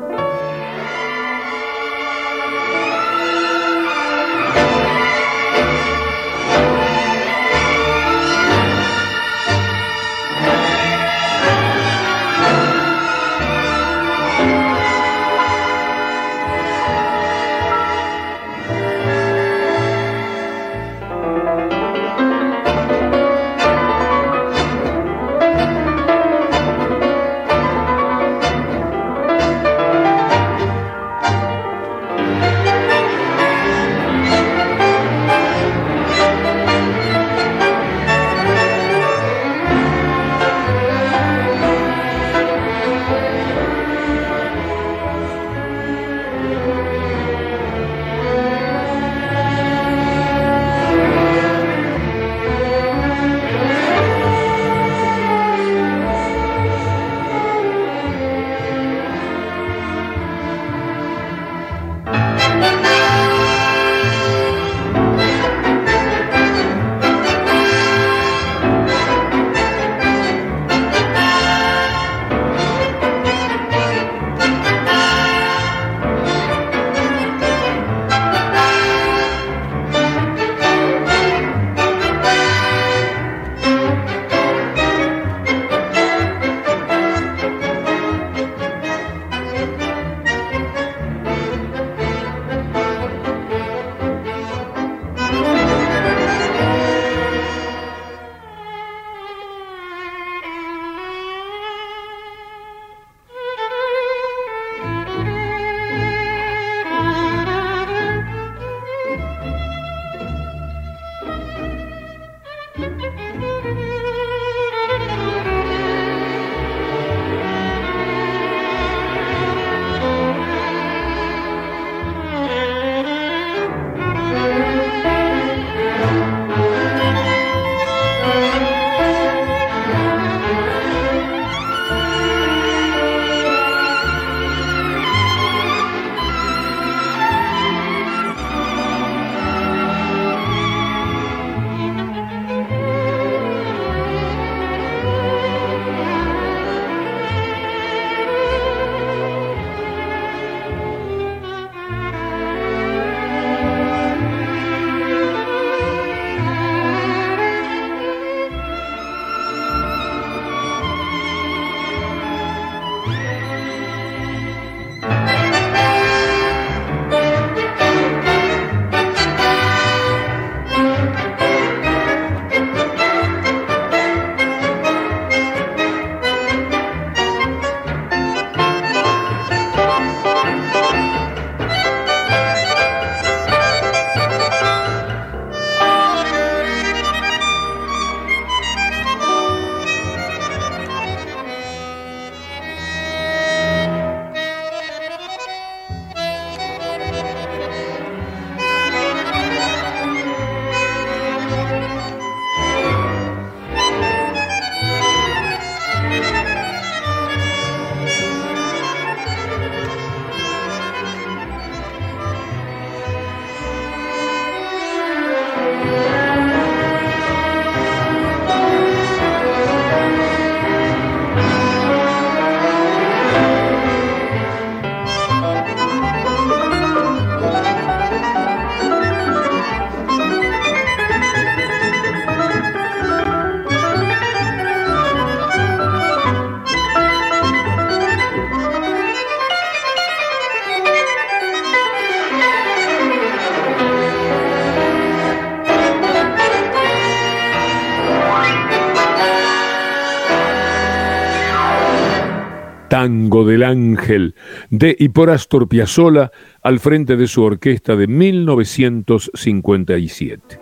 Del 253.44 253.62
ángel 253.62 254.34
de 254.70 254.96
y 254.98 255.10
por 255.10 255.30
Astor 255.30 255.68
Piazzolla 255.68 256.32
al 256.62 256.80
frente 256.80 257.16
de 257.16 257.26
su 257.26 257.42
orquesta 257.42 257.96
de 257.96 258.06
1957. 258.06 260.60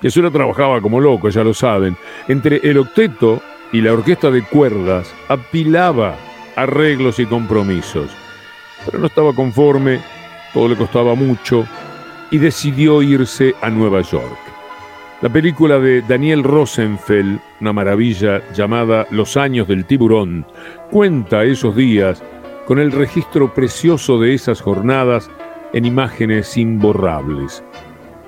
Piazzolla 0.00 0.30
trabajaba 0.30 0.80
como 0.80 1.00
loco, 1.00 1.28
ya 1.28 1.44
lo 1.44 1.52
saben, 1.54 1.96
entre 2.28 2.60
el 2.62 2.78
octeto 2.78 3.42
y 3.72 3.80
la 3.80 3.92
orquesta 3.92 4.30
de 4.30 4.42
cuerdas 4.42 5.12
apilaba 5.28 6.16
arreglos 6.56 7.18
y 7.18 7.26
compromisos, 7.26 8.10
pero 8.84 8.98
no 8.98 9.06
estaba 9.06 9.34
conforme, 9.34 10.00
todo 10.54 10.68
le 10.68 10.76
costaba 10.76 11.14
mucho 11.14 11.66
y 12.30 12.38
decidió 12.38 13.02
irse 13.02 13.54
a 13.60 13.70
Nueva 13.70 14.02
York. 14.02 14.45
La 15.22 15.30
película 15.30 15.78
de 15.78 16.02
Daniel 16.02 16.44
Rosenfeld, 16.44 17.40
una 17.62 17.72
maravilla 17.72 18.42
llamada 18.52 19.06
Los 19.10 19.38
años 19.38 19.66
del 19.66 19.86
tiburón, 19.86 20.46
cuenta 20.90 21.42
esos 21.42 21.74
días 21.74 22.22
con 22.66 22.78
el 22.78 22.92
registro 22.92 23.54
precioso 23.54 24.20
de 24.20 24.34
esas 24.34 24.60
jornadas 24.60 25.30
en 25.72 25.86
imágenes 25.86 26.58
imborrables. 26.58 27.64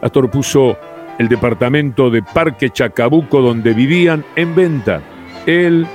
Astor 0.00 0.30
puso 0.30 0.78
el 1.18 1.28
departamento 1.28 2.08
de 2.08 2.22
Parque 2.22 2.70
Chacabuco 2.70 3.42
donde 3.42 3.74
vivían 3.74 4.24
en 4.34 4.54
venta. 4.54 5.02
Él, 5.44 5.86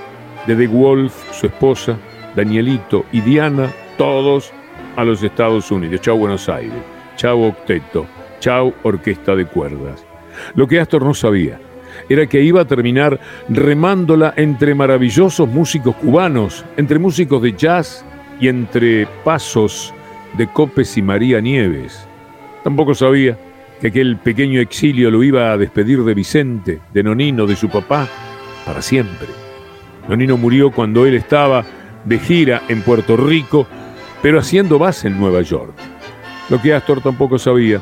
de 0.45 0.55
The 0.55 0.67
Wolf, 0.67 1.11
su 1.31 1.47
esposa, 1.47 1.97
Danielito 2.35 3.03
y 3.11 3.21
Diana, 3.21 3.71
todos 3.97 4.51
a 4.95 5.03
los 5.03 5.23
Estados 5.23 5.71
Unidos. 5.71 6.01
Chao 6.01 6.17
Buenos 6.17 6.47
Aires, 6.49 6.83
chao 7.15 7.47
Octeto, 7.47 8.05
chao 8.39 8.75
Orquesta 8.83 9.35
de 9.35 9.47
Cuerdas. 9.47 10.12
Lo 10.55 10.67
que 10.67 10.79
Astor 10.79 11.03
no 11.03 11.13
sabía 11.13 11.59
era 12.09 12.27
que 12.27 12.41
iba 12.41 12.61
a 12.61 12.65
terminar 12.65 13.19
remándola 13.49 14.33
entre 14.35 14.75
maravillosos 14.75 15.47
músicos 15.47 15.95
cubanos, 15.95 16.65
entre 16.77 16.99
músicos 16.99 17.41
de 17.41 17.53
jazz 17.53 18.05
y 18.39 18.47
entre 18.47 19.07
pasos 19.23 19.93
de 20.37 20.47
Copes 20.47 20.97
y 20.97 21.01
María 21.01 21.39
Nieves. 21.39 22.07
Tampoco 22.63 22.95
sabía 22.95 23.37
que 23.79 23.87
aquel 23.87 24.17
pequeño 24.17 24.59
exilio 24.59 25.11
lo 25.11 25.23
iba 25.23 25.51
a 25.51 25.57
despedir 25.57 26.03
de 26.03 26.13
Vicente, 26.13 26.79
de 26.93 27.03
Nonino, 27.03 27.45
de 27.45 27.55
su 27.55 27.69
papá, 27.69 28.07
para 28.65 28.81
siempre. 28.81 29.27
Nonino 30.07 30.37
murió 30.37 30.71
cuando 30.71 31.05
él 31.05 31.15
estaba 31.15 31.65
de 32.05 32.19
gira 32.19 32.61
en 32.67 32.81
Puerto 32.81 33.17
Rico, 33.17 33.67
pero 34.21 34.39
haciendo 34.39 34.79
base 34.79 35.07
en 35.07 35.19
Nueva 35.19 35.41
York. 35.41 35.73
Lo 36.49 36.61
que 36.61 36.73
Astor 36.73 37.01
tampoco 37.01 37.37
sabía 37.37 37.81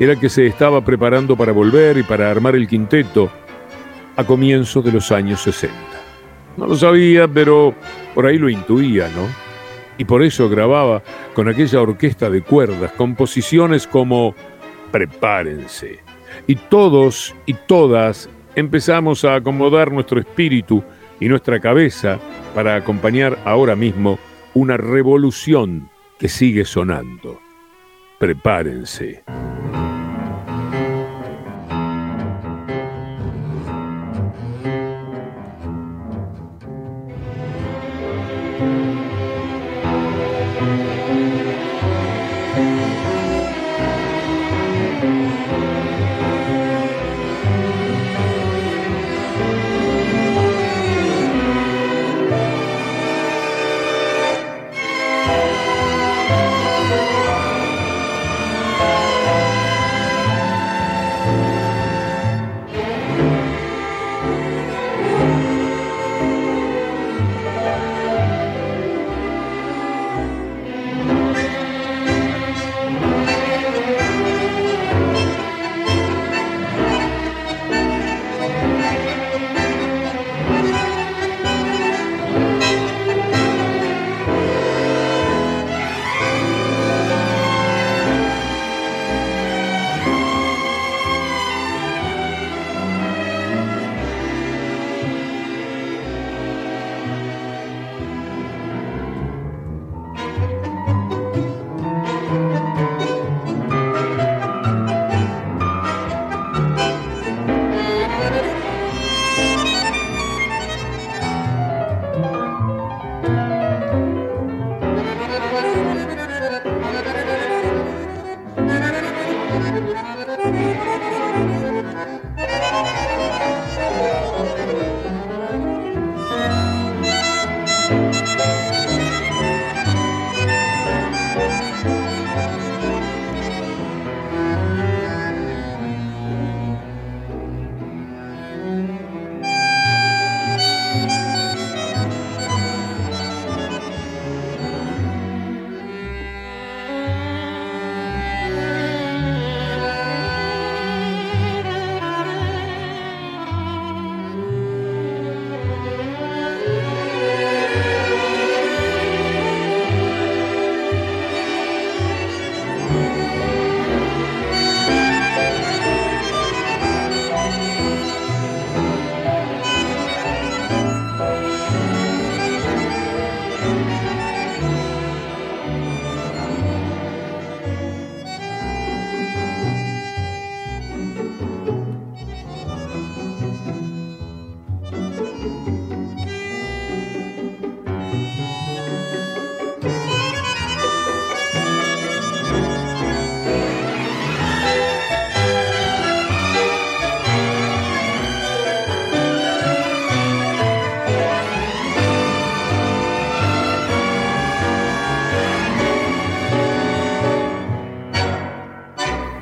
era 0.00 0.16
que 0.16 0.30
se 0.30 0.46
estaba 0.46 0.82
preparando 0.82 1.36
para 1.36 1.52
volver 1.52 1.98
y 1.98 2.02
para 2.02 2.30
armar 2.30 2.56
el 2.56 2.66
quinteto 2.66 3.30
a 4.16 4.24
comienzos 4.24 4.82
de 4.82 4.92
los 4.92 5.12
años 5.12 5.42
60. 5.42 5.76
No 6.56 6.66
lo 6.66 6.74
sabía, 6.74 7.28
pero 7.28 7.74
por 8.14 8.26
ahí 8.26 8.38
lo 8.38 8.48
intuía, 8.48 9.08
¿no? 9.14 9.28
Y 9.98 10.06
por 10.06 10.22
eso 10.22 10.48
grababa 10.48 11.02
con 11.34 11.48
aquella 11.48 11.82
orquesta 11.82 12.30
de 12.30 12.40
cuerdas 12.40 12.92
composiciones 12.92 13.86
como 13.86 14.34
Prepárense. 14.90 16.00
Y 16.46 16.56
todos 16.56 17.34
y 17.44 17.52
todas 17.52 18.30
empezamos 18.54 19.24
a 19.26 19.34
acomodar 19.34 19.92
nuestro 19.92 20.18
espíritu 20.18 20.82
y 21.20 21.28
nuestra 21.28 21.60
cabeza 21.60 22.18
para 22.54 22.74
acompañar 22.74 23.38
ahora 23.44 23.76
mismo 23.76 24.18
una 24.54 24.78
revolución 24.78 25.90
que 26.18 26.28
sigue 26.28 26.64
sonando. 26.64 27.38
Prepárense. 28.18 29.22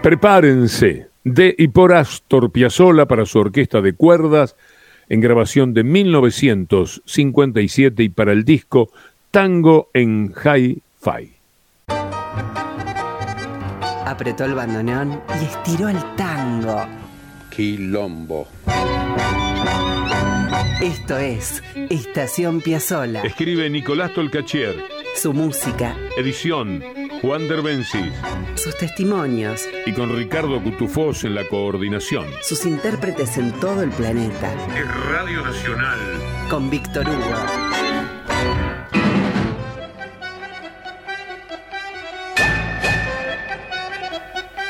Prepárense, 0.09 1.11
de 1.23 1.55
y 1.59 1.69
por 1.69 1.93
Astor 1.93 2.51
Piazzolla 2.51 3.05
para 3.05 3.27
su 3.27 3.41
orquesta 3.41 3.83
de 3.83 3.93
cuerdas, 3.93 4.57
en 5.11 5.21
grabación 5.21 5.75
de 5.75 5.85
1957 5.85 8.05
y 8.05 8.09
para 8.09 8.33
el 8.33 8.47
disco 8.47 8.91
Tango 9.31 9.91
en 9.93 10.33
Hi-Fi. 10.33 11.35
Apretó 14.07 14.47
el 14.47 14.55
bandoneón 14.55 15.21
y 15.43 15.45
estiró 15.45 15.91
el 15.91 15.99
tango. 16.17 16.87
Quilombo. 17.55 18.49
Esto 20.81 21.19
es 21.19 21.63
Estación 21.91 22.63
Piazzola. 22.63 23.21
Escribe 23.25 23.69
Nicolás 23.69 24.15
Tolcachier. 24.15 24.75
Su 25.15 25.35
música, 25.35 25.95
Edición 26.17 26.83
Juan 27.23 27.49
Derbencis. 27.49 28.13
sus 28.55 28.77
testimonios, 28.77 29.69
Y 29.87 29.93
con 29.93 30.15
Ricardo 30.17 30.63
Cutufós 30.63 31.25
en 31.25 31.35
la 31.35 31.45
coordinación. 31.49 32.27
sus 32.43 32.65
intérpretes 32.67 33.37
en 33.39 33.53
todo 33.61 33.83
el 33.83 33.91
planeta. 33.91 34.53
Es 34.77 34.87
Radio 35.11 35.43
Nacional. 35.43 35.99
Con 36.49 36.71
Víctor 36.71 37.09
Hugo. 37.09 37.37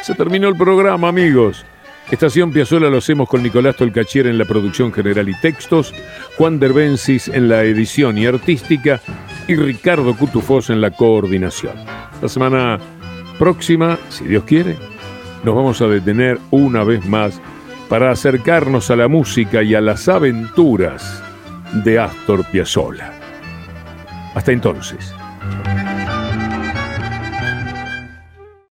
Se 0.03 0.14
terminó 0.14 0.49
el 0.49 0.57
programa, 0.57 1.09
amigos. 1.09 1.64
Estación 2.11 2.52
Piazzola 2.52 2.88
lo 2.88 2.98
hacemos 2.98 3.28
con 3.28 3.42
Nicolás 3.42 3.76
Tolcachier 3.76 4.26
en 4.26 4.38
la 4.38 4.46
producción 4.46 4.92
general 4.94 5.28
y 5.28 5.38
textos, 5.40 5.94
Juan 6.38 6.59
Derbencis 6.59 7.28
en 7.28 7.50
la 7.50 7.64
edición 7.64 8.16
y 8.16 8.24
artística 8.24 9.00
y 9.46 9.56
Ricardo 9.56 10.16
Cutufós 10.16 10.70
en 10.70 10.80
la 10.80 10.90
coordinación. 10.90 11.74
La 12.22 12.28
semana 12.28 12.78
próxima, 13.38 13.98
si 14.09 14.24
Dios 14.24 14.44
quiere, 14.44 14.76
nos 15.44 15.54
vamos 15.54 15.82
a 15.82 15.86
detener 15.86 16.38
una 16.50 16.82
vez 16.82 17.04
más 17.06 17.40
para 17.90 18.11
acercarnos 18.11 18.90
a 18.90 18.96
la 18.96 19.09
música 19.09 19.62
y 19.62 19.74
a 19.74 19.82
las 19.82 20.09
aventuras 20.09 21.22
de 21.84 21.98
Astor 21.98 22.42
Piazzolla. 22.46 23.12
Hasta 24.34 24.52
entonces. 24.52 25.14